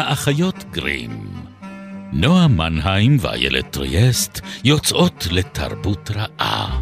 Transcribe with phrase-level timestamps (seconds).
[0.00, 1.28] האחיות גרים.
[2.12, 6.80] נועה מנהיים ואיילת טריאסט יוצאות לתרבות רעה.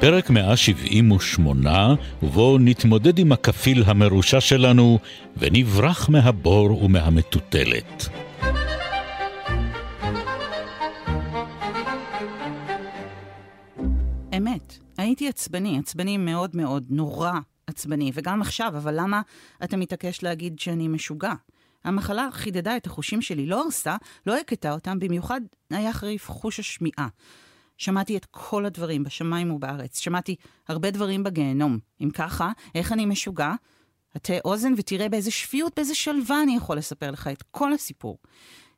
[0.00, 4.98] פרק 178, ובו נתמודד עם הכפיל המרושע שלנו
[5.36, 8.08] ונברח מהבור ומהמטוטלת.
[14.36, 17.32] אמת, הייתי עצבני, עצבני מאוד מאוד, נורא
[17.78, 19.22] עצבני, וגם עכשיו, אבל למה
[19.64, 21.32] אתה מתעקש להגיד שאני משוגע?
[21.84, 23.96] המחלה חידדה את החושים שלי, לא הרסה,
[24.26, 27.08] לא הכתה אותם, במיוחד היה חריף חוש השמיעה.
[27.76, 30.36] שמעתי את כל הדברים בשמיים ובארץ, שמעתי
[30.68, 31.78] הרבה דברים בגיהנום.
[32.00, 33.52] אם ככה, איך אני משוגע?
[34.14, 38.18] הטה אוזן ותראה באיזה שפיות, באיזה שלווה אני יכול לספר לך את כל הסיפור.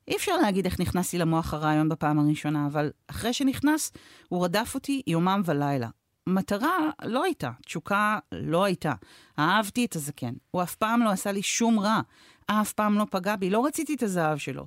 [0.09, 3.93] אי אפשר להגיד איך נכנס לי למוח הרעיון בפעם הראשונה, אבל אחרי שנכנס,
[4.29, 5.89] הוא רדף אותי יומם ולילה.
[6.34, 8.93] מטרה לא הייתה, תשוקה לא הייתה.
[9.38, 12.01] אהבתי את הזקן, הוא אף פעם לא עשה לי שום רע,
[12.46, 14.66] אף פעם לא פגע בי, לא רציתי את הזהב שלו.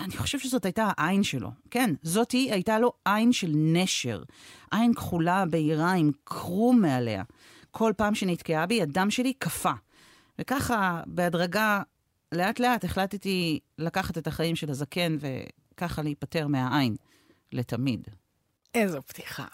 [0.00, 1.50] אני חושב שזאת הייתה העין שלו.
[1.70, 4.22] כן, זאתי הייתה לו עין של נשר.
[4.70, 7.22] עין כחולה, בהירה, עם קרום מעליה.
[7.70, 9.72] כל פעם שנתקעה בי, הדם שלי קפא.
[10.38, 11.82] וככה, בהדרגה,
[12.32, 16.96] לאט לאט החלטתי לקחת את החיים של הזקן וככה להיפטר מהעין.
[17.52, 18.08] לתמיד.
[18.74, 19.46] איזו פתיחה.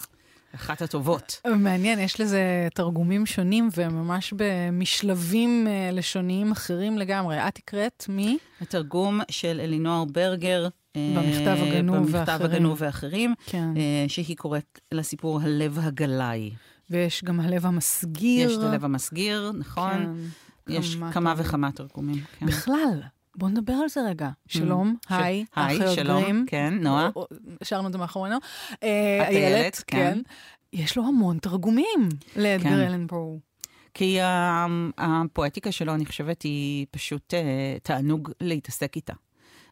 [0.55, 1.41] אחת הטובות.
[1.55, 7.47] מעניין, יש לזה תרגומים שונים וממש במשלבים אה, לשוניים אחרים לגמרי.
[7.47, 8.37] את הקראת מי?
[8.61, 10.67] התרגום של אלינוער ברגר.
[10.95, 12.51] אה, במכתב הגנוב במכתב ואחרים.
[12.51, 13.67] הגנוב ואחרים, כן.
[13.77, 16.51] אה, שהיא קוראת לסיפור הלב הגלאי.
[16.89, 18.49] ויש גם הלב המסגיר.
[18.49, 19.91] יש את הלב המסגיר, נכון?
[20.67, 20.73] כן.
[20.73, 21.33] יש כמה כמה.
[21.37, 22.23] וכמה תרגומים.
[22.39, 22.45] כן.
[22.45, 23.01] בכלל,
[23.39, 24.29] בואו נדבר על זה רגע.
[24.47, 26.45] שלום, ש- היי, היי, שלום.
[26.47, 27.09] כן, נועה.
[27.61, 28.37] השארנו את זה מאחורינו.
[28.83, 30.19] אה, איילת, כן.
[30.73, 32.79] יש לו המון תרגומים לאדגר כן.
[32.79, 33.39] אלן פרו.
[33.93, 34.17] כי
[34.97, 37.39] הפואטיקה שלו, אני חושבת, היא פשוט אה,
[37.83, 39.13] תענוג להתעסק איתה.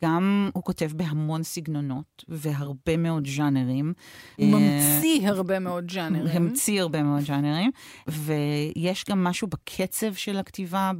[0.03, 3.93] גם הוא כותב בהמון סגנונות והרבה מאוד ז'אנרים.
[4.35, 6.27] הוא אה, ממציא הרבה מאוד ז'אנרים.
[6.27, 7.71] המציא הרבה מאוד ז'אנרים,
[8.07, 10.91] ויש גם משהו בקצב של הכתיבה,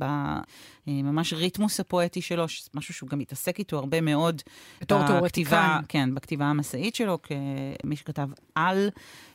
[0.87, 4.41] בממש ריתמוס הפואטי שלו, משהו שהוא גם מתעסק איתו הרבה מאוד.
[4.81, 5.79] בתור תיאורטיקן.
[5.87, 8.89] כן, בכתיבה המסעית שלו, כמי שכתב על,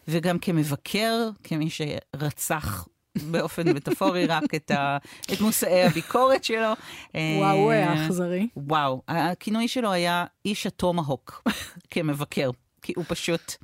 [0.09, 2.89] וגם כמבקר, כמי שרצח.
[3.31, 4.97] באופן מטאפורי רק את, ה,
[5.33, 6.73] את מושאי הביקורת שלו.
[7.15, 8.49] וואו, הוא אה, היה אכזרי.
[8.57, 11.43] וואו, הכינוי שלו היה איש הטומהוק
[11.91, 12.51] כמבקר,
[12.83, 13.55] כי הוא פשוט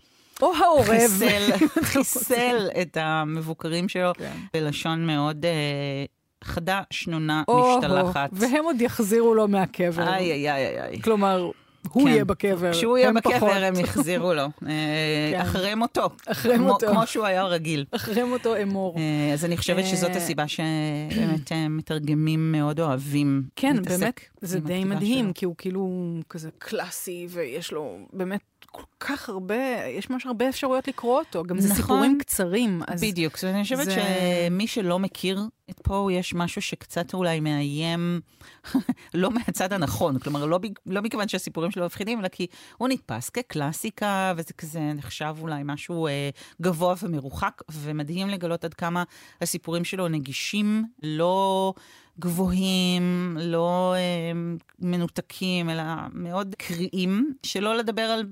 [0.42, 0.86] או העורב.
[0.86, 1.50] חיסל,
[1.92, 4.32] חיסל את המבוקרים שלו כן.
[4.52, 6.04] בלשון מאוד אה,
[6.44, 8.30] חדה, שנונה, משתלחת.
[8.32, 10.08] והם עוד יחזירו לו מהקבר.
[10.08, 11.02] איי, איי, איי, איי.
[11.02, 11.50] כלומר,
[11.92, 12.08] הוא כן.
[12.08, 12.72] יהיה בקבר.
[12.72, 13.12] כשהוא יהיה.
[13.12, 14.42] בקבר, הם יחזירו לו.
[14.66, 15.40] אה, כן.
[15.40, 16.08] אחרי מותו.
[16.26, 16.86] אחרי כמו- מותו.
[16.90, 17.84] כמו שהוא היה רגיל.
[17.90, 18.96] אחרי מותו אמור.
[18.98, 24.60] אה, אז אני חושבת שזאת אה, הסיבה שבאמת מתרגמים מאוד אוהבים כן, להתעסק באמת, זה
[24.60, 25.34] די מדהים, שלו.
[25.34, 25.90] כי הוא כאילו
[26.30, 28.40] כזה קלאסי, ויש לו באמת
[28.72, 29.54] כל כך הרבה,
[29.88, 31.42] יש ממש הרבה אפשרויות לקרוא אותו.
[31.44, 31.76] גם זה נכון.
[31.82, 32.82] סיפורים קצרים.
[32.86, 35.40] אז בדיוק, זאת אומרת, אני חושבת זה- שמי שלא מכיר
[35.70, 38.20] את פה, יש משהו שקצת אולי מאיים,
[39.14, 42.46] לא מהצד הנכון, כלומר, לא, לא מכיוון שהסיפורים שלו מפחידים, אלא כי
[42.78, 46.30] הוא נתפס כקלאסיקה, וזה כזה נחשב אולי משהו אה,
[46.62, 49.02] גבוה ומרוחק, ומדהים לגלות עד כמה
[49.40, 51.72] הסיפורים שלו נגישים, לא...
[52.20, 54.32] גבוהים, לא אה,
[54.78, 58.24] מנותקים, אלא מאוד קריאים, שלא לדבר על,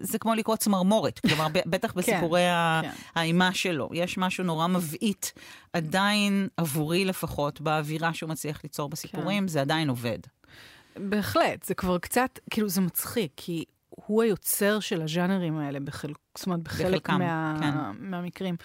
[0.00, 2.90] זה כמו לקרוא צמרמורת, כלומר, בטח בסיפורי ה- כן.
[3.14, 3.88] האימה שלו.
[3.92, 5.32] יש משהו נורא מבעית,
[5.72, 9.48] עדיין עבורי לפחות, באווירה שהוא מצליח ליצור בסיפורים, כן.
[9.48, 10.18] זה עדיין עובד.
[10.96, 16.12] בהחלט, זה כבר קצת, כאילו זה מצחיק, כי הוא היוצר של הז'אנרים האלה, בחל...
[16.38, 17.56] זאת אומרת, בחלק בחלקם, מה...
[17.60, 17.70] כן.
[18.10, 18.56] מהמקרים.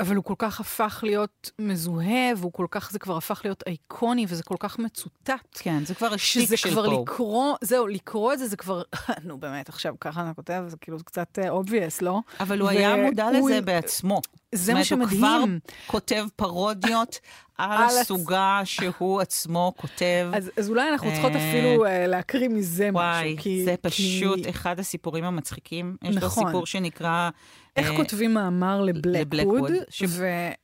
[0.00, 4.26] אבל הוא כל כך הפך להיות מזוהה, והוא כל כך, זה כבר הפך להיות אייקוני,
[4.28, 5.30] וזה כל כך מצוטט.
[5.58, 7.02] כן, זה כבר שזה של כבר פה.
[7.02, 8.82] לקרוא, זהו, לקרוא את זה, זה כבר,
[9.24, 12.20] נו באמת, עכשיו ככה אני כותב, זה כאילו קצת obvious, לא?
[12.40, 14.20] אבל הוא היה מודע והוא- לזה בעצמו.
[14.54, 15.20] זה מה אומרת, הוא שמדהים.
[15.20, 15.44] כבר
[15.86, 17.18] כותב פרודיות
[17.58, 20.30] על על הצ- הסוגה שהוא עצמו כותב.
[20.34, 23.42] אז, אז אולי אנחנו צריכות אה, אפילו אה, להקריא מזה וואי, משהו.
[23.42, 25.96] כי, זה פשוט כי אחד הסיפורים המצחיקים.
[26.02, 26.46] יש לו נכון.
[26.46, 27.30] סיפור שנקרא...
[27.76, 30.02] איך אה, כותבים מאמר לבלקווד, לבלקווד, ש-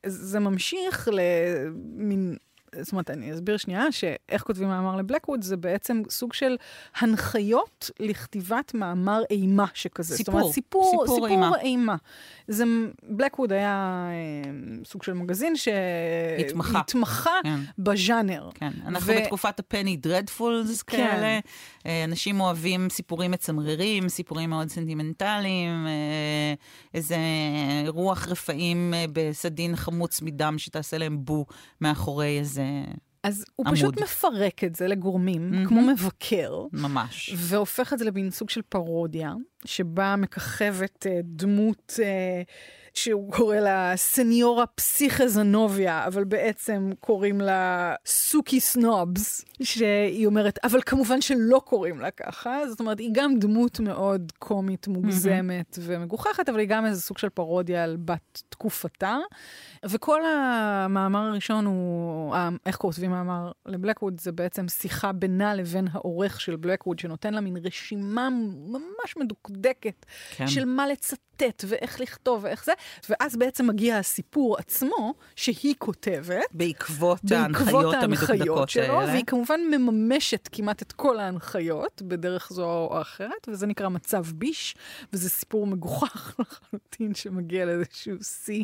[0.05, 2.35] וזה ממשיך למין
[2.81, 6.57] זאת אומרת, אני אסביר שנייה, שאיך כותבים מאמר לבלקווד זה בעצם סוג של
[6.99, 10.17] הנחיות לכתיבת מאמר אימה שכזה.
[10.17, 11.51] סיפור, זאת אומרת, סיפור, סיפור סיפור אימה.
[11.61, 11.95] אימה.
[12.47, 12.63] זה,
[13.03, 14.51] בלקווד היה אה,
[14.85, 15.53] סוג של מגזין
[16.39, 16.73] התמחה.
[16.73, 17.59] שהתמחה כן.
[17.77, 18.49] בז'אנר.
[18.53, 20.97] כן, אנחנו ו- בתקופת ה penny dreadfuls כן.
[20.97, 21.39] כאלה.
[21.85, 26.53] אה, אנשים אוהבים סיפורים מצמררים, סיפורים מאוד סנטימנטליים, אה,
[26.93, 27.17] איזה
[27.87, 31.45] רוח רפאים אה, בסדין חמוץ מדם שתעשה להם בו
[31.81, 32.60] מאחורי איזה...
[33.23, 33.77] אז הוא עמוד.
[33.77, 35.65] פשוט מפרק את זה לגורמים, מהמם.
[35.67, 36.65] כמו מבקר.
[36.73, 37.33] ממש.
[37.37, 39.33] והופך את זה למין סוג של פרודיה,
[39.65, 42.41] שבה מככבת אה, דמות אה,
[42.93, 51.21] שהוא קורא לה סניורה פסיכזנוביה, אבל בעצם קוראים לה סוכי סנובס, שהיא אומרת, אבל כמובן
[51.21, 56.67] שלא קוראים לה ככה, זאת אומרת, היא גם דמות מאוד קומית, מוגזמת ומגוחכת, אבל היא
[56.67, 59.17] גם איזה סוג של פרודיה על בת תקופתה.
[59.85, 62.35] וכל המאמר הראשון הוא,
[62.65, 67.57] איך כותבים מאמר לבלקווד, זה בעצם שיחה בינה לבין העורך של בלקווד, שנותן לה מין
[67.63, 68.29] רשימה
[68.67, 70.05] ממש מדוקדקת
[70.35, 70.47] כן.
[70.47, 72.71] של מה לצטט ואיך לכתוב ואיך זה,
[73.09, 76.45] ואז בעצם מגיע הסיפור עצמו, שהיא כותבת.
[76.51, 79.11] בעקבות בעקבות ההנחיות שלו, האלה.
[79.11, 84.75] והיא כמובן מממשת כמעט את כל ההנחיות בדרך זו או אחרת, וזה נקרא מצב ביש,
[85.13, 88.63] וזה סיפור מגוחך לחלוטין שמגיע לאיזשהו שיא,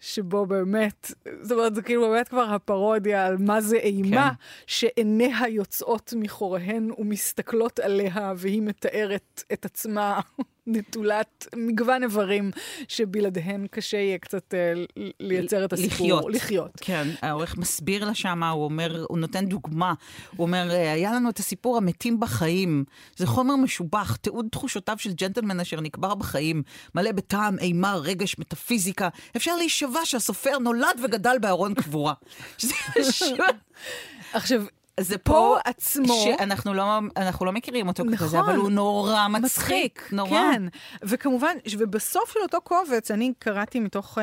[0.00, 4.34] שבו באמת, זאת אומרת, זה כאילו באמת כבר הפרודיה על מה זה אימה, כן.
[4.66, 10.20] שעיניה יוצאות מחוריהן ומסתכלות עליה, והיא מתארת את עצמה.
[10.68, 12.50] נטולת מגוון איברים
[12.88, 14.72] שבלעדיהן קשה יהיה קצת אה,
[15.20, 15.90] לייצר את הסיפור.
[16.06, 16.34] לחיות.
[16.34, 16.70] לחיות.
[16.80, 19.94] כן, העורך מסביר לה שמה, הוא אומר, הוא נותן דוגמה.
[20.36, 22.84] הוא אומר, "אה, היה לנו את הסיפור המתים בחיים.
[23.16, 26.62] זה חומר משובח, תיעוד תחושותיו של ג'נטלמן אשר נקבר בחיים,
[26.94, 29.08] מלא בטעם, אימה, רגש, מטאפיזיקה.
[29.36, 32.14] אפשר להישבע שהסופר נולד וגדל בארון קבורה.
[34.32, 34.62] עכשיו,
[34.98, 36.14] זה פה פה עצמו...
[36.24, 36.84] שאנחנו לא,
[37.16, 38.38] אנחנו לא מכירים אותו כזה, נכון.
[38.38, 40.08] אבל הוא נורא מצחיק.
[40.12, 40.30] נורא.
[40.30, 40.62] כן,
[41.02, 44.20] וכמובן, ובסוף של אותו קובץ, אני קראתי מתוך uh,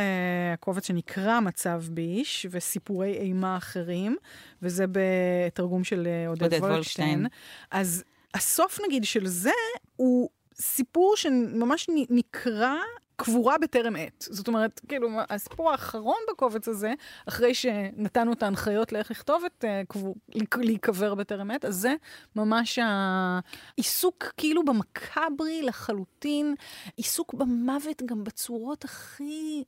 [0.59, 4.15] קובץ שנקרא מצב ביש, וסיפורי אימה אחרים,
[4.61, 7.09] וזה בתרגום של uh, עודד, עודד וולקשטיין.
[7.09, 7.27] וולקשטיין.
[7.71, 9.51] אז הסוף, נגיד, של זה,
[9.95, 12.75] הוא סיפור שממש נקרא...
[13.15, 14.27] קבורה בטרם עת.
[14.29, 16.93] זאת אומרת, כאילו, הסיפור האחרון בקובץ הזה,
[17.29, 20.15] אחרי שנתנו את ההנחיות לאיך לכתוב את uh, קבור,
[20.57, 21.95] להיקבר בטרם עת, אז זה
[22.35, 26.55] ממש העיסוק כאילו במקאברי לחלוטין,
[26.97, 29.63] עיסוק במוות גם בצורות הכי,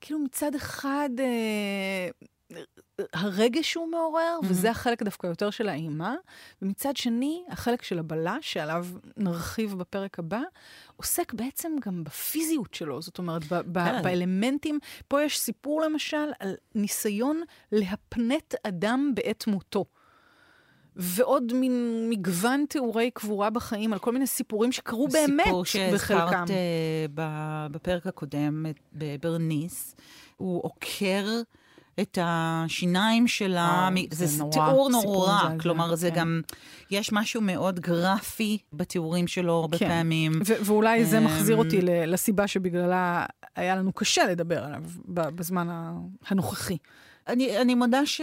[0.00, 1.10] כאילו מצד אחד...
[1.18, 2.08] אה,
[3.12, 4.46] הרגש שהוא מעורר, mm-hmm.
[4.48, 6.14] וזה החלק דווקא יותר של האימה,
[6.62, 8.86] ומצד שני, החלק של הבלש, שעליו
[9.16, 10.40] נרחיב בפרק הבא,
[10.96, 14.02] עוסק בעצם גם בפיזיות שלו, זאת אומרת, ב- ב- כן.
[14.02, 14.78] באלמנטים.
[15.08, 17.42] פה יש סיפור למשל על ניסיון
[17.72, 19.84] להפנט אדם בעת מותו.
[20.96, 25.90] ועוד מין מגוון תיאורי קבורה בחיים, על כל מיני סיפורים שקרו באמת סיפור בחלקם.
[25.90, 29.96] שהזכרת אה, ב- בפרק הקודם, בברניס,
[30.36, 31.26] הוא עוקר
[32.00, 36.16] את השיניים שלה, וואו, זה זה נורא, תיאור נורא, כלומר זה כן.
[36.16, 36.40] גם,
[36.90, 39.88] יש משהו מאוד גרפי בתיאורים שלו הרבה כן.
[39.88, 40.32] פעמים.
[40.46, 43.26] ו- ואולי זה אמ, מחזיר אותי לסיבה שבגללה
[43.56, 45.96] היה לנו קשה לדבר עליו בזמן
[46.26, 46.76] הנוכחי.
[47.28, 48.20] אני, אני מודה ש...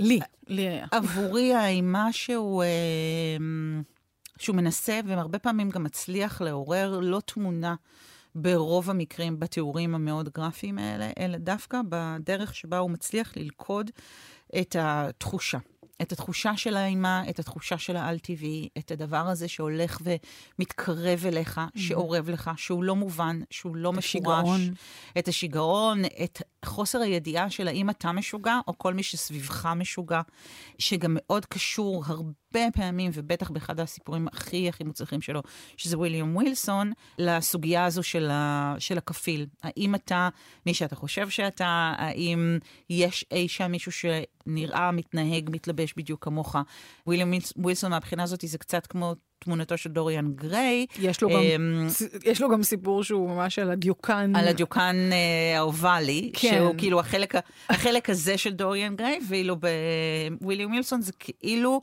[0.00, 0.86] לי, לי היה.
[0.90, 2.68] עבורי האימה שהוא, אה,
[4.38, 7.74] שהוא מנסה, והרבה פעמים גם מצליח לעורר לא תמונה
[8.36, 13.90] ברוב המקרים בתיאורים המאוד גרפיים האלה, אלא דווקא בדרך שבה הוא מצליח ללכוד
[14.60, 15.58] את התחושה.
[16.02, 19.98] את התחושה של האימה, את התחושה של האל-טבעי, את הדבר הזה שהולך
[20.58, 24.04] ומתקרב אליך, שאורב לך, שהוא לא מובן, שהוא לא את מפורש.
[24.04, 24.60] השיגעון.
[25.18, 30.20] את השיגעון, את חוסר הידיעה של האם אתה משוגע, או כל מי שסביבך משוגע,
[30.78, 32.32] שגם מאוד קשור הרבה
[32.74, 35.42] פעמים, ובטח באחד הסיפורים הכי הכי מוצלחים שלו,
[35.76, 39.46] שזה וויליאם ווילסון, לסוגיה הזו של, ה, של הכפיל.
[39.62, 40.28] האם אתה
[40.66, 42.58] מי שאתה חושב שאתה, האם
[42.90, 46.56] יש אי שם מישהו שנראה, מתנהג, מתלבש בדיוק כמוך.
[47.06, 50.86] וויליאם ווילסון מהבחינה הזאת זה קצת כמו תמונתו של דוריאן גריי.
[50.98, 51.86] יש לו, גם, אמ,
[52.24, 54.36] יש לו גם סיפור שהוא ממש על הדיוקן.
[54.36, 56.56] על הדיוקן אה, האובלי, כן.
[56.56, 57.34] שהוא כאילו החלק,
[57.70, 59.56] החלק הזה של דוריאן גריי, ואילו
[60.40, 61.82] בוויליאם מילסון זה כאילו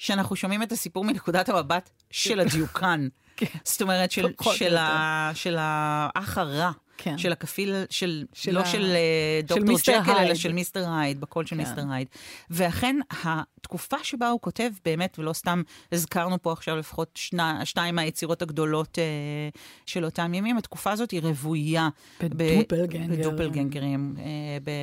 [0.00, 3.08] שאנחנו שומעים את הסיפור מנקודת המבט של הדיוקן.
[3.36, 3.46] כן.
[3.64, 6.70] זאת אומרת, של, של, ה, של האח הרע.
[6.98, 7.18] כן.
[7.18, 10.34] של הכפיל, של, של לא ה- של אה, דוקטור ג'קל, אלא.
[10.34, 11.62] של מיסטר הייד, בקול של כן.
[11.62, 12.08] מיסטר הייד.
[12.50, 15.62] ואכן, התקופה שבה הוא כותב, באמת, ולא סתם
[15.92, 19.04] הזכרנו פה עכשיו לפחות שני, שתיים מהיצירות הגדולות אה,
[19.86, 21.88] של אותם ימים, התקופה הזאת היא רוויה.
[22.20, 23.30] בדופלגנגר.
[23.30, 24.24] בדופלגנגרים, אה,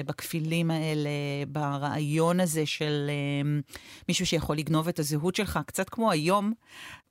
[0.06, 1.10] בכפילים האלה,
[1.48, 3.60] ברעיון הזה של אה,
[4.08, 6.54] מישהו שיכול לגנוב את הזהות שלך, קצת כמו היום,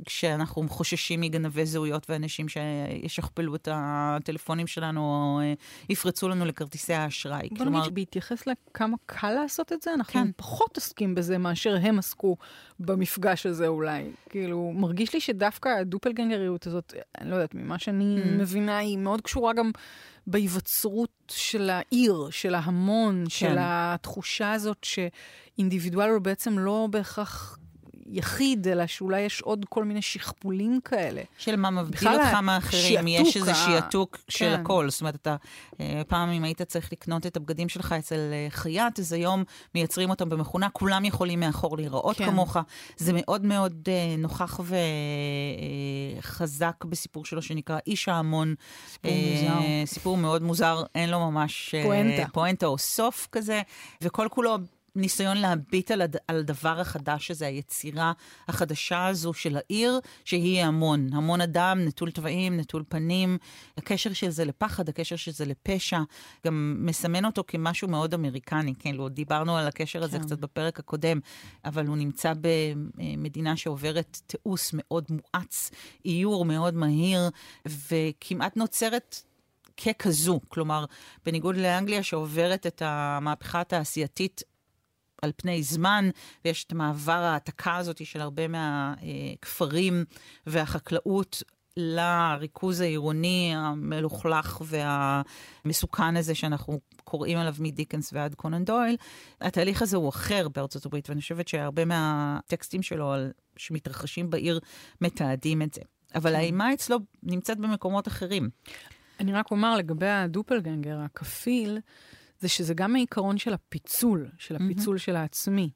[0.05, 5.53] כשאנחנו חוששים מגנבי זהויות ואנשים שישכפלו את הטלפונים שלנו או אה,
[5.89, 7.49] יפרצו לנו לכרטיסי האשראי.
[7.59, 10.31] בוא נגיד שבהתייחס לכמה קל לעשות את זה, אנחנו כן.
[10.37, 12.37] פחות עוסקים בזה מאשר הם עסקו
[12.81, 14.11] במפגש הזה אולי.
[14.29, 18.27] כאילו, מרגיש לי שדווקא הדופלגנגריות הזאת, אני לא יודעת, ממה שאני Mm.
[18.27, 19.71] מבינה, היא מאוד קשורה גם
[20.27, 23.57] בהיווצרות של העיר, של ההמון, של כן.
[23.59, 27.59] התחושה הזאת שאינדיבידואל הוא בעצם לא בהכרח...
[28.07, 31.23] יחיד, אלא שאולי יש עוד כל מיני שכפולים כאלה.
[31.39, 34.61] של מה מבדיל אותך מאחרים, יש איזה ה- שיעתוק של כן.
[34.61, 34.91] הכל.
[34.91, 35.37] זאת אומרת, אתה,
[35.81, 39.45] אה, פעם אם היית צריך לקנות את הבגדים שלך אצל אה, חייט, אז היום
[39.75, 42.27] מייצרים אותם במכונה, כולם יכולים מאחור להיראות כן.
[42.27, 42.57] כמוך.
[42.97, 44.61] זה מאוד מאוד אה, נוכח
[46.19, 48.55] וחזק בסיפור שלו, שנקרא איש ההמון.
[48.93, 49.61] סיפור אה, מוזר.
[49.87, 51.75] סיפור מאוד מוזר, אין לו ממש...
[51.75, 52.29] אה, פואנטה.
[52.33, 53.63] פואנטה או סוף כזה,
[54.03, 54.59] וכל כולו...
[54.97, 56.17] ניסיון להביט על, הד...
[56.29, 58.13] על הדבר החדש הזה, היצירה
[58.49, 61.09] החדשה הזו של העיר, שהיא המון.
[61.13, 63.39] המון אדם, נטול טבעים, נטול פנים.
[63.79, 65.99] הקשר של זה לפחד, הקשר של זה לפשע,
[66.47, 68.75] גם מסמן אותו כמשהו מאוד אמריקני.
[68.79, 70.25] כאילו, דיברנו על הקשר הזה כן.
[70.25, 71.21] קצת בפרק הקודם,
[71.65, 75.71] אבל הוא נמצא במדינה שעוברת תיעוש מאוד מואץ,
[76.05, 77.31] איור מאוד מהיר,
[77.67, 79.23] וכמעט נוצרת...
[79.77, 80.85] ככזו, כלומר,
[81.27, 84.43] בניגוד לאנגליה שעוברת את המהפכה התעשייתית
[85.25, 86.09] על פני זמן,
[86.45, 90.05] ויש את מעבר ההעתקה הזאת של הרבה מהכפרים
[90.47, 91.43] והחקלאות
[91.77, 98.97] לריכוז העירוני המלוכלך והמסוכן הזה שאנחנו קוראים עליו מדיקנס ועד קונן דויל.
[99.41, 104.61] התהליך הזה הוא אחר בארצות הברית, ואני חושבת שהרבה מהטקסטים שלו על- שמתרחשים בעיר
[105.01, 105.81] מתעדים את זה.
[106.15, 108.51] אבל האימה אצלו נמצאת במקומות אחרים.
[109.21, 111.79] אני רק אומר לגבי הדופלגנגר, הכפיל,
[112.45, 115.71] זה שזה גם העיקרון של הפיצול, של הפיצול של העצמי.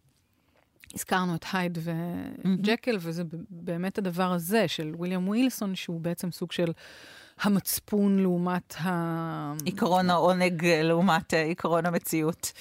[0.95, 6.53] הזכרנו את הייד וג'קל, וזה ב- באמת הדבר הזה של ויליאם ווילסון, שהוא בעצם סוג
[6.53, 6.73] של
[7.41, 9.53] המצפון לעומת ה...
[9.65, 12.53] עיקרון העונג לעומת אה, עיקרון המציאות.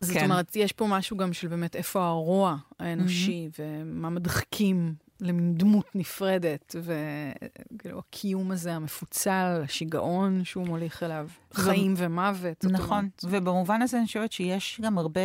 [0.00, 0.24] זאת כן.
[0.24, 6.76] אומרת, יש פה משהו גם של באמת איפה הרוע האנושי, ומה מדחיקים למין דמות נפרדת,
[6.82, 12.64] וכאילו הקיום הזה המפוצל, השיגעון שהוא מוליך אליו, חיים ומוות.
[12.64, 15.20] נכון, ובמובן הזה אני חושבת שיש גם הרבה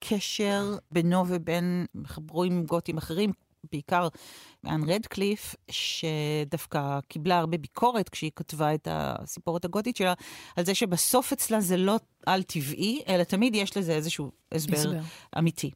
[0.00, 3.32] קשר בינו ובין מחברים גותים אחרים,
[3.72, 4.08] בעיקר
[4.66, 10.14] אנ רדקליף, שדווקא קיבלה הרבה ביקורת כשהיא כתבה את הסיפורת הגותית שלה,
[10.56, 15.00] על זה שבסוף אצלה זה לא על-טבעי, אלא תמיד יש לזה איזשהו הסבר, הסבר.
[15.38, 15.70] אמיתי.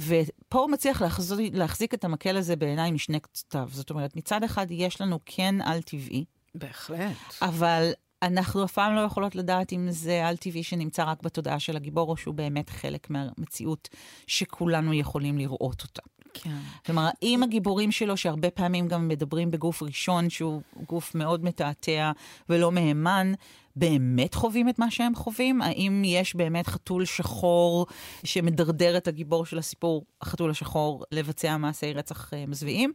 [0.00, 3.68] ופה הוא מצליח להחזיק, להחזיק את המקל הזה בעיניי משני קצותיו.
[3.72, 6.24] זאת אומרת, מצד אחד יש לנו כן על-טבעי,
[6.54, 7.16] בהחלט.
[7.42, 12.10] אבל אנחנו אף פעם לא יכולות לדעת אם זה על-טבעי שנמצא רק בתודעה של הגיבור,
[12.10, 13.88] או שהוא באמת חלק מהמציאות
[14.26, 16.02] שכולנו יכולים לראות אותה.
[16.34, 16.56] כן.
[16.86, 22.12] כלומר, האם הגיבורים שלו, שהרבה פעמים גם מדברים בגוף ראשון, שהוא גוף מאוד מתעתע
[22.48, 23.32] ולא מהימן,
[23.76, 25.62] באמת חווים את מה שהם חווים?
[25.62, 27.86] האם יש באמת חתול שחור
[28.24, 32.92] שמדרדר את הגיבור של הסיפור, החתול השחור, לבצע מעשי רצח אה, מזוויעים,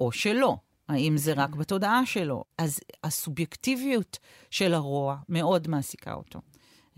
[0.00, 0.56] או שלא?
[0.88, 2.44] האם זה רק בתודעה שלו?
[2.58, 4.18] אז הסובייקטיביות
[4.50, 6.40] של הרוע מאוד מעסיקה אותו.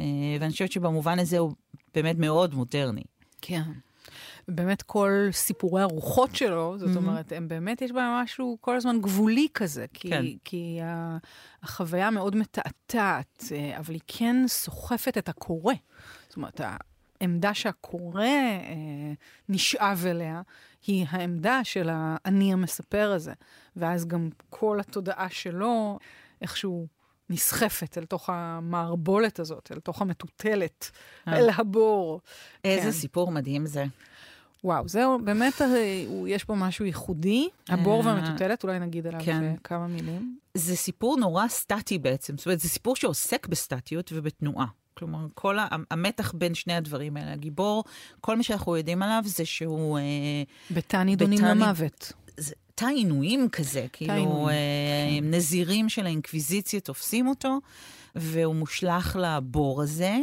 [0.01, 0.05] אה,
[0.41, 1.53] ואני חושבת שבמובן הזה הוא
[1.95, 3.03] באמת מאוד מודרני.
[3.43, 3.63] כן.
[4.49, 7.09] באמת כל סיפורי הרוחות שלו, זאת מהמם.
[7.09, 10.25] אומרת, הם באמת, יש בהם משהו כל הזמן גבולי כזה, כי, כן.
[10.45, 10.79] כי
[11.63, 15.75] החוויה מאוד מתעתעת, אה, אבל היא כן סוחפת את הקורא.
[16.29, 16.61] זאת אומרת,
[17.21, 19.13] העמדה שהקורא אה,
[19.49, 20.43] נשאב אליה,
[20.87, 23.33] היא העמדה של האני המספר הזה.
[23.77, 25.99] ואז גם כל התודעה שלו
[26.43, 26.87] איכשהו
[27.31, 30.91] נסחפת אל תוך המערבולת הזאת, אל תוך המטוטלת,
[31.29, 31.37] אה.
[31.37, 32.21] אל הבור.
[32.65, 32.93] איזה כן.
[32.93, 33.85] סיפור מדהים זה.
[34.65, 37.49] וואו, זהו, באמת, אה, יש פה משהו ייחודי.
[37.69, 39.55] הבור אה, והמטוטלת, אולי נגיד עליו כן.
[39.65, 40.39] כמה מילים.
[40.55, 42.37] זה סיפור נורא סטטי בעצם.
[42.37, 44.67] זאת אומרת, זה סיפור שעוסק בסטטיות ובתנועה.
[44.95, 45.57] כלומר, כל
[45.91, 47.33] המתח בין שני הדברים האלה.
[47.33, 47.85] הגיבור,
[48.21, 49.99] כל מה שאנחנו יודעים עליו זה שהוא...
[49.99, 52.13] אה, בתא נידונים למוות.
[52.75, 54.55] תא עינויים כזה, כאילו אה,
[55.21, 55.25] כן.
[55.31, 57.59] נזירים של האינקוויזיציה תופסים אותו,
[58.15, 60.19] והוא מושלך לבור הזה,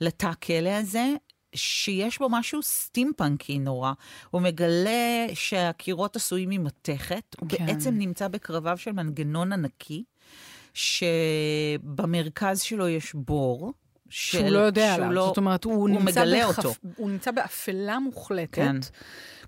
[0.00, 1.06] לתא כלא הזה.
[1.54, 3.92] שיש בו משהו סטימפאנקי נורא.
[4.30, 7.66] הוא מגלה שהקירות עשויים ממתכת, הוא כן.
[7.66, 10.04] בעצם נמצא בקרביו של מנגנון ענקי,
[10.74, 13.72] שבמרכז שלו יש בור.
[14.10, 16.58] שהוא לא יודע עליו, לא, זאת אומרת, הוא, הוא נמצא מגלה בחפ...
[16.58, 16.74] אותו.
[16.96, 18.54] הוא נמצא באפלה מוחלטת.
[18.54, 18.76] כן.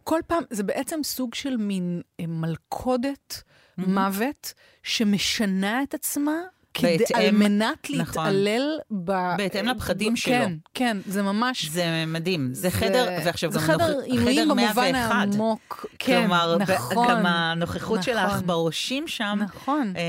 [0.05, 3.43] כל פעם, זה בעצם סוג של מין אה, מלכודת
[3.79, 4.53] מוות
[4.83, 6.37] שמשנה את עצמה.
[6.75, 7.99] כדי, בהתאם- על מנת נכון.
[8.25, 9.13] להתעלל ב...
[9.37, 10.35] בהתאם לפחדים ב- שלו.
[10.35, 11.65] כן, כן, זה ממש...
[11.69, 12.49] זה מדהים.
[12.55, 14.57] זה חדר, ועכשיו זה גם חדר נוכ- חדר במובן
[14.93, 14.95] 101.
[15.13, 15.87] העמוק.
[15.99, 17.09] כן, כלומר, ב- נכון.
[17.11, 18.17] גם הנוכחות נכון.
[18.17, 20.03] העכברושים שם, נכון, אה,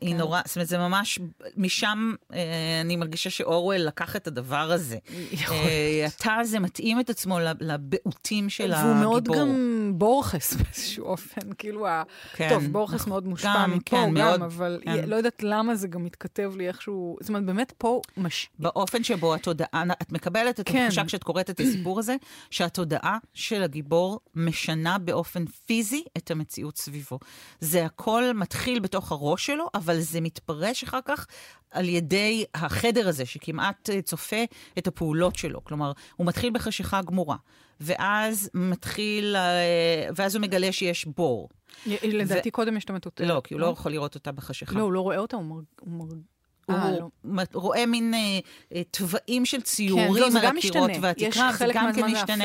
[0.00, 0.18] כן, היא כן.
[0.20, 1.18] נורא, זאת אומרת, זה ממש,
[1.56, 2.38] משם אה,
[2.80, 4.96] אני מרגישה שאורוול לקח את הדבר הזה.
[5.32, 8.90] יכול אה, התא הזה מתאים את עצמו לב- לבעוטים של הגיבור.
[8.90, 9.48] והוא מאוד גם
[9.94, 12.02] בורכס באיזשהו אופן, כאילו, ה...
[12.36, 13.08] כן, טוב, בורכס נכון.
[13.10, 15.04] מאוד מושפע מפה, כן, גם, מאוד, אבל כן.
[15.08, 18.48] לא יודעת למה זה גם מתכתב לי איכשהו, זאת אומרת, באמת פה מש...
[18.58, 20.78] באופן שבו התודעה, את מקבלת את כן.
[20.78, 22.16] התחושה כשאת קוראת את הסיפור הזה,
[22.50, 27.18] שהתודעה של הגיבור משנה באופן פיזי את המציאות סביבו.
[27.60, 31.26] זה הכל מתחיל בתוך הראש שלו, אבל זה מתפרש אחר כך
[31.70, 34.44] על ידי החדר הזה, שכמעט אה, צופה
[34.78, 35.64] את הפעולות שלו.
[35.64, 37.36] כלומר, הוא מתחיל בחשיכה גמורה,
[37.80, 41.48] ואז מתחיל, אה, ואז הוא מגלה שיש בור.
[42.02, 43.28] לדעתי קודם יש את המטוטלת.
[43.28, 44.78] לא, כי הוא לא יכול לראות אותה בחשיכה.
[44.78, 45.64] לא, הוא לא רואה אותה, הוא מרג...
[45.80, 46.18] הוא מרג...
[46.66, 47.44] הוא אה, לא.
[47.52, 48.38] רואה מין אה,
[48.74, 50.90] אה, של כן, ציורים לא, זה על גם הקירות.
[51.00, 52.44] והתקרה, יש זה גם כן משתנה.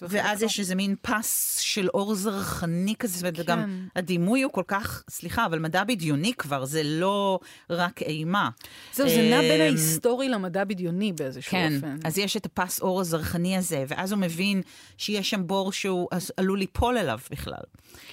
[0.00, 0.46] ואז לא.
[0.46, 3.42] יש איזה מין פס של אור זרחני כזה, זאת אומרת, כן.
[3.42, 7.38] גם הדימוי הוא כל כך, סליחה, אבל מדע בדיוני כבר, זה לא
[7.70, 8.48] רק אימה.
[8.92, 11.96] זהו, זה נע בין אמ, ההיסטורי למדע בדיוני באיזשהו כן, אופן.
[12.04, 14.62] אז יש את הפס אור הזרחני הזה, ואז הוא מבין
[14.98, 17.62] שיש שם בור שהוא עלול ליפול אליו בכלל.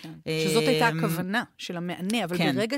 [0.01, 0.12] כן.
[0.48, 2.56] שזאת הייתה אמ, הכוונה של המענה, אבל כן.
[2.56, 2.77] ברגע,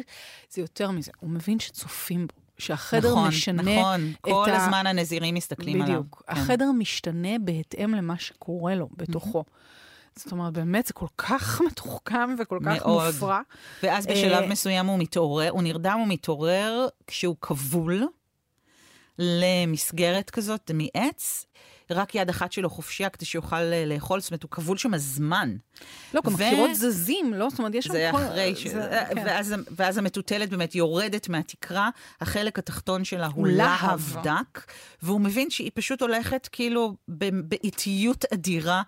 [0.49, 4.63] זה יותר מזה, הוא מבין שצופים בו, שהחדר נכון, משנה נכון, את כל ה...
[4.63, 5.95] הזמן הנזירים מסתכלים עליו.
[5.95, 6.23] בדיוק.
[6.27, 6.33] כן.
[6.33, 9.43] החדר משתנה בהתאם למה שקורה לו בתוכו.
[10.15, 13.07] זאת אומרת, באמת, זה כל כך מתוחכם וכל כך מאוד.
[13.07, 13.41] מופרע.
[13.83, 18.07] ואז בשלב אה, מסוים הוא מתעורר, הוא נרדם ומתעורר כשהוא כבול
[19.19, 21.45] למסגרת כזאת מעץ,
[21.91, 25.55] רק יד אחת שלו חופשייה כדי שיוכל אה, לאכול, זאת אומרת, הוא כבול שם הזמן.
[26.13, 27.49] לא, גם הקירות זזים, לא?
[27.49, 28.17] זאת אומרת, יש שם זה כל...
[28.23, 28.67] אחרי ש...
[28.67, 29.23] זה- כן.
[29.25, 31.89] ואז, ואז המטוטלת באמת יורדת מהתקרה,
[32.21, 34.15] החלק התחתון שלה הוא להב.
[34.23, 38.81] דק, והוא מבין שהיא פשוט הולכת כאילו באיטיות אדירה.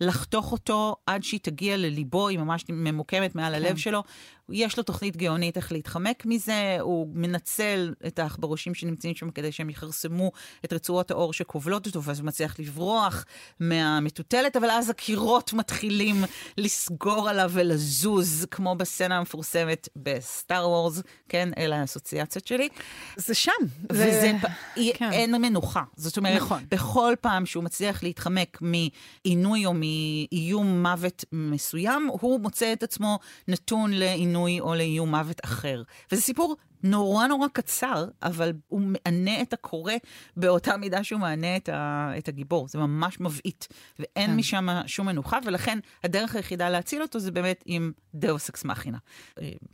[0.00, 3.64] לחתוך אותו עד שהיא תגיע לליבו, היא ממש ממוקמת מעל כן.
[3.64, 4.02] הלב שלו.
[4.50, 9.70] יש לו תוכנית גאונית איך להתחמק מזה, הוא מנצל את העכברושים שנמצאים שם כדי שהם
[9.70, 10.32] יכרסמו
[10.64, 13.24] את רצועות האור שכובלות אותו, ואז הוא מצליח לברוח
[13.60, 16.24] מהמטוטלת, אבל אז הקירות מתחילים
[16.58, 22.68] לסגור עליו ולזוז, כמו בסצנה המפורסמת בסטאר וורס, כן, אלה האסוציאציות שלי.
[23.16, 23.52] זה שם.
[23.92, 24.46] וזה, פ...
[24.94, 25.12] כן.
[25.12, 25.82] אין מנוחה.
[25.96, 26.36] זאת אומרת.
[26.36, 26.64] נכון.
[26.70, 33.18] בכל פעם שהוא מצליח להתחמק מעינוי או מאיום מוות מסוים, הוא מוצא את עצמו
[33.48, 35.82] נתון לעינוי או לאיום מוות אחר.
[36.12, 39.92] וזה סיפור נורא נורא קצר, אבל הוא מענה את הקורא
[40.36, 42.10] באותה מידה שהוא מענה את, ה...
[42.18, 42.68] את הגיבור.
[42.68, 43.68] זה ממש מבעית,
[43.98, 44.36] ואין כן.
[44.36, 48.98] משם שום מנוחה, ולכן הדרך היחידה להציל אותו זה באמת עם דאוס אקס מכינה.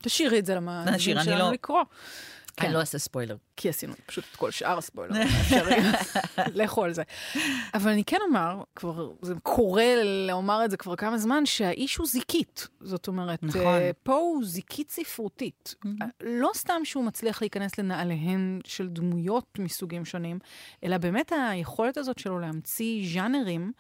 [0.03, 1.83] תשאירי את זה למאזינים שלנו לא- לקרוא.
[2.57, 2.67] כן.
[2.67, 3.37] אני לא אעשה ספוילר.
[3.57, 5.83] כי עשינו פשוט את כל שאר הספוילרים האפשריים.
[6.65, 7.03] לכו על זה.
[7.75, 9.95] אבל אני כן אומר, כבר, זה קורה
[10.29, 12.69] לומר את זה כבר כמה זמן, שהאיש הוא זיקית.
[12.81, 13.61] זאת אומרת, נכון.
[13.61, 15.75] אה, פה הוא זיקית ספרותית.
[16.23, 20.39] לא סתם שהוא מצליח להיכנס לנעליהן של דמויות מסוגים שונים,
[20.85, 23.73] אלא באמת היכולת הזאת שלו להמציא ז'אנרים.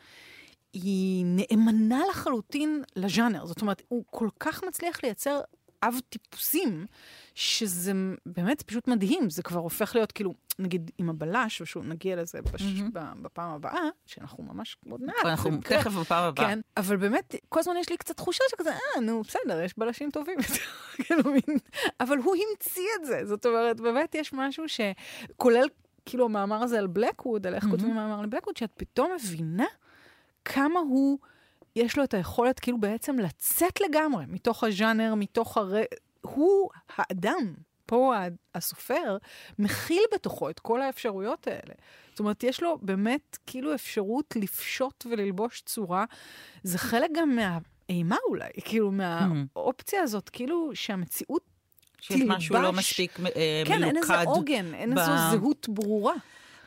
[0.72, 3.46] היא נאמנה לחלוטין לז'אנר.
[3.46, 5.40] זאת אומרת, הוא כל כך מצליח לייצר
[5.82, 6.86] אב טיפוסים,
[7.40, 7.92] שזה
[8.26, 9.30] באמת פשוט מדהים.
[9.30, 12.62] זה כבר הופך להיות כאילו, נגיד עם הבלש, ושוב, נגיע לזה בש...
[12.92, 15.14] ב- בפעם הבאה, שאנחנו ממש עוד מעט.
[15.24, 15.78] אנחנו זה יקרה.
[15.78, 16.46] תכף בפעם הבאה.
[16.46, 20.10] כן, אבל באמת, כל הזמן יש לי קצת תחושה שכזה, אה, נו, בסדר, יש בלשים
[20.10, 20.38] טובים.
[21.04, 21.58] כאילו, מין-
[22.00, 23.20] אבל הוא המציא את זה.
[23.26, 25.64] זאת אומרת, באמת יש משהו שכולל,
[26.06, 27.76] כאילו, המאמר הזה על בלקווד, על איך מהמם.
[27.76, 29.66] כותבים מאמר על בלקווד, שאת פתאום מבינה
[30.44, 31.18] כמה הוא,
[31.76, 35.72] יש לו את היכולת כאילו בעצם לצאת לגמרי מתוך הז'אנר, מתוך הר...
[36.20, 37.54] הוא האדם.
[37.86, 38.14] פה
[38.54, 39.16] הסופר
[39.58, 41.74] מכיל בתוכו את כל האפשרויות האלה.
[42.10, 46.04] זאת אומרת, יש לו באמת כאילו אפשרות לפשוט וללבוש צורה.
[46.62, 51.42] זה חלק גם מהאימה אולי, כאילו מהאופציה הזאת, כאילו שהמציאות
[52.00, 52.78] שיש משהו לא תלבש.
[52.78, 54.14] מספיק אה, כן, אין מלוכד.
[54.14, 56.14] איזה עוגן, אין ב- איזו זהות ברורה.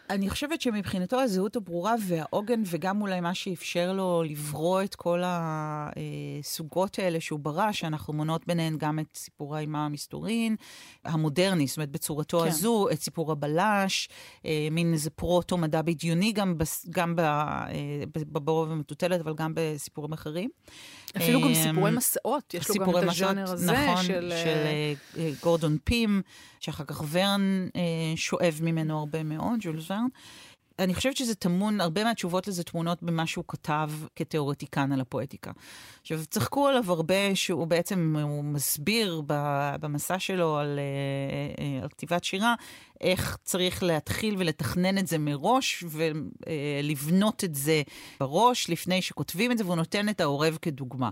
[0.10, 7.00] אני חושבת שמבחינתו הזהות הברורה והעוגן, וגם אולי מה שאפשר לו לברוא את כל הסוגות
[7.00, 10.56] האלה שהוא ברא, שאנחנו מונות ביניהן גם את סיפור האימה המסתורין,
[11.06, 12.48] המודרני, זאת אומרת, בצורתו כן.
[12.48, 14.10] הזו, את סיפור הבלש,
[14.46, 17.66] אה, מין איזה פרוטו-מדע בדיוני, גם, בס, גם אה,
[18.16, 20.50] בבור ומטוטלת, אבל גם בסיפורים אחרים.
[21.18, 24.34] אפילו גם סיפורי מסעות, יש לו גם את הז'אנר הזה נכון, של...
[24.44, 26.22] של גורדון פים,
[26.60, 27.68] שאחר כך ורן
[28.16, 30.08] שואב ממנו הרבה מאוד, ז'ולס ורן.
[30.84, 35.52] אני חושבת שזה טמון, הרבה מהתשובות לזה טמונות במה שהוא כתב כתיאורטיקן על הפואטיקה.
[36.02, 39.22] עכשיו, צחקו עליו הרבה שהוא בעצם, הוא מסביר
[39.80, 42.56] במסע שלו על, אה, אה, על כתיבת שירה,
[43.02, 47.82] איך צריך להתחיל ולתכנן את זה מראש ולבנות את זה
[48.20, 51.10] בראש לפני שכותבים את זה, והוא נותן את העורב כדוגמה.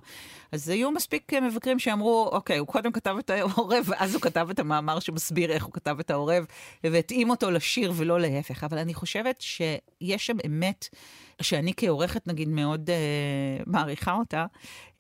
[0.52, 4.60] אז היו מספיק מבקרים שאמרו, אוקיי, הוא קודם כתב את העורב, ואז הוא כתב את
[4.60, 6.46] המאמר שמסביר איך הוא כתב את העורב,
[6.84, 8.64] והתאים אותו לשיר ולא להפך.
[8.64, 10.90] אבל אני חושבת שיש שם אמת,
[11.42, 14.46] שאני כעורכת, נגיד, מאוד uh, מעריכה אותה,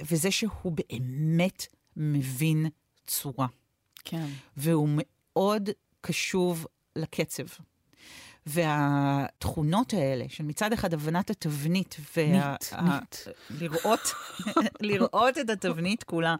[0.01, 2.65] וזה שהוא באמת מבין
[3.07, 3.47] צורה.
[4.05, 4.25] כן.
[4.57, 5.69] והוא מאוד
[6.01, 7.43] קשוב לקצב.
[8.45, 12.51] והתכונות האלה, של מצד אחד הבנת התבנית, וה...
[12.51, 12.81] נית, ה...
[12.81, 13.25] נית.
[13.49, 13.99] לראות,
[14.89, 16.35] לראות את התבנית כולה,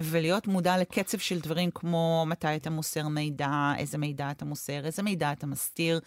[0.00, 5.02] ולהיות מודע לקצב של דברים כמו מתי אתה מוסר מידע, איזה מידע אתה מוסר, איזה
[5.02, 6.00] מידע אתה מסתיר.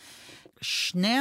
[0.61, 1.17] שני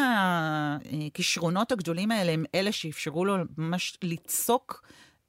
[1.07, 4.83] הכישרונות הגדולים האלה הם אלה שאפשרו לו ממש ליצוק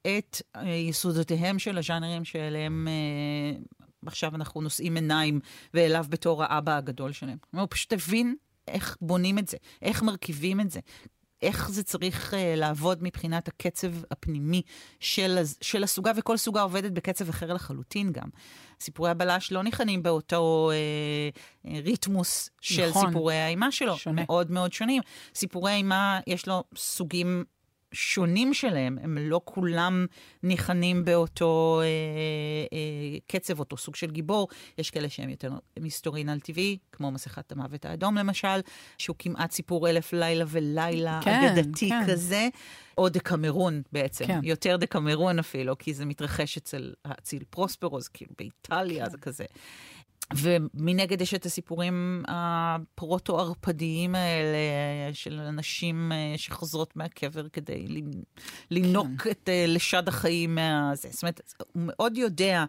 [0.06, 3.58] את יסודותיהם של הז'אנרים שאליהם אה,
[4.06, 5.40] עכשיו אנחנו נושאים עיניים
[5.74, 7.38] ואליו בתור האבא הגדול שלהם.
[7.50, 8.34] הוא פשוט הבין
[8.68, 10.80] איך בונים את זה, איך מרכיבים את זה,
[11.42, 14.62] איך זה צריך uh, לעבוד מבחינת הקצב הפנימי
[15.00, 18.28] של, של הסוגה, וכל סוגה עובדת בקצב אחר לחלוטין גם.
[18.80, 20.70] סיפורי הבלש לא ניחנים באותו
[21.64, 24.22] uh, ריתמוס של נכון, סיפורי האימה שלו, שונה.
[24.26, 25.02] מאוד מאוד שונים.
[25.34, 27.44] סיפורי האימה, יש לו סוגים
[27.92, 30.06] שונים שלהם, הם לא כולם
[30.42, 31.86] ניחנים באותו אה,
[32.72, 34.48] אה, קצב, אותו סוג של גיבור.
[34.78, 38.60] יש כאלה שהם יותר מסתורין על טבעי, כמו מסכת המוות האדום למשל,
[38.98, 42.02] שהוא כמעט סיפור אלף לילה ולילה כן, אגדתי כן.
[42.08, 42.48] כזה,
[42.98, 44.40] או דקמרון בעצם, כן.
[44.42, 49.10] יותר דקמרון אפילו, כי זה מתרחש אצל האציל פרוספרוס, כאילו באיטליה, כן.
[49.10, 49.44] זה כזה.
[50.36, 54.58] ומנגד יש את הסיפורים הפרוטו-ערפדיים האלה
[55.12, 57.86] של אנשים אה, שחוזרות מהקבר כדי
[58.70, 59.30] לנוק כן.
[59.30, 61.08] את אה, לשד החיים מהזה.
[61.12, 61.40] זאת אומרת,
[61.72, 62.64] הוא מאוד יודע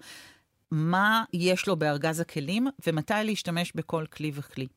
[0.71, 4.67] מה יש לו בארגז הכלים ומתי להשתמש בכל כלי וכלי.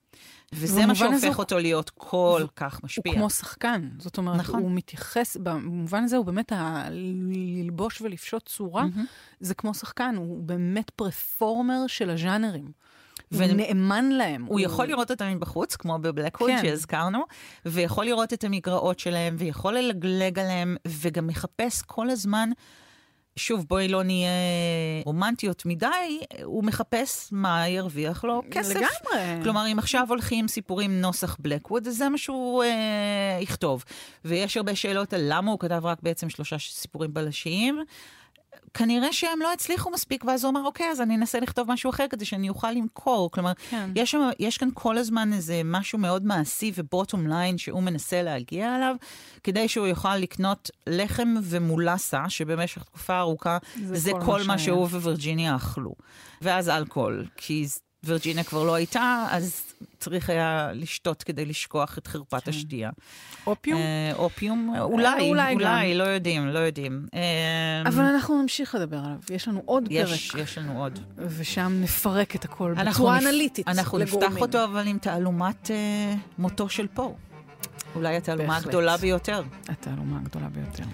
[0.54, 1.28] וזה מה שהופך הזה...
[1.28, 2.54] אותו להיות כל ו...
[2.56, 3.12] כך משפיע.
[3.12, 4.60] הוא כמו שחקן, זאת אומרת, נכון.
[4.62, 6.84] הוא מתייחס, במובן הזה הוא באמת ה...
[6.90, 9.00] ללבוש ולפשוט צורה, mm-hmm.
[9.40, 12.72] זה כמו שחקן, הוא באמת פרפורמר של הז'אנרים.
[13.32, 14.42] ונאמן להם.
[14.42, 16.62] הוא, הוא יכול לראות אותם מבחוץ, כמו בבלקווד כן.
[16.62, 17.18] שהזכרנו,
[17.66, 22.50] ויכול לראות את המגרעות שלהם, ויכול ללגלג עליהם, וגם מחפש כל הזמן
[23.36, 24.30] שוב, בואי לא נהיה
[25.04, 28.76] רומנטיות מדי, הוא מחפש מה ירוויח לו כסף.
[28.76, 29.42] לגמרי.
[29.42, 33.84] כלומר, אם עכשיו הולכים סיפורים נוסח בלקווד, זה מה שהוא אה, יכתוב.
[34.24, 37.84] ויש הרבה שאלות על למה הוא כתב רק בעצם שלושה סיפורים בלשיים.
[38.74, 42.06] כנראה שהם לא הצליחו מספיק, ואז הוא אמר, אוקיי, אז אני אנסה לכתוב משהו אחר
[42.10, 43.30] כדי שאני אוכל למכור.
[43.30, 43.90] כלומר, כן.
[43.96, 48.96] יש, יש כאן כל הזמן איזה משהו מאוד מעשי ובוטום ליין שהוא מנסה להגיע אליו,
[49.44, 54.84] כדי שהוא יוכל לקנות לחם ומולסה, שבמשך תקופה ארוכה זה, זה כל, כל מה שהוא
[54.84, 55.94] ווירג'יניה אכלו.
[56.42, 57.66] ואז אלכוהול, כי
[58.04, 59.62] וירג'יניה כבר לא הייתה, אז
[59.98, 62.50] צריך היה לשתות כדי לשכוח את חרפת כן.
[62.50, 62.90] השתייה.
[63.46, 63.80] אופיום?
[63.80, 67.06] אה, אופיום, אולי, אולי, אולי, לא יודעים, לא יודעים.
[67.14, 67.20] אה,
[67.86, 70.42] אבל אנחנו נמשיך לדבר עליו, יש לנו עוד יש, פרק.
[70.42, 70.98] יש לנו עוד.
[71.18, 73.26] ושם נפרק את הכל בצורה נפ...
[73.26, 74.30] אנליטית אנחנו לגורמים.
[74.30, 77.16] נפתח אותו אבל עם תעלומת אה, מותו של פו.
[77.94, 79.42] אולי התעלומה הגדולה ביותר.
[79.68, 80.84] התעלומה הגדולה ביותר.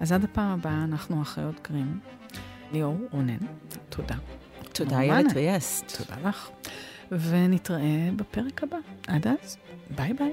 [0.00, 2.00] אז עד הפעם הבאה אנחנו אחיות קרים.
[2.72, 3.38] ליאור רונן,
[3.88, 4.16] תודה.
[4.74, 5.96] תודה, איילת ריאסט.
[5.96, 6.48] תודה לך.
[7.12, 8.76] ונתראה בפרק הבא.
[9.06, 9.56] עד אז,
[9.90, 10.32] ביי ביי.